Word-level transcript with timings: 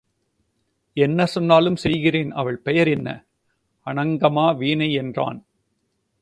என்ன 0.93 1.25
சொன்னாலும் 1.25 1.75
செய்கிறேன் 1.75 2.31
அவள் 2.31 2.57
பெயர் 2.57 2.87
என்ன? 2.87 3.25
அநங்கமா 3.85 4.57
வீணை 4.57 4.93
என்றான். 4.93 5.45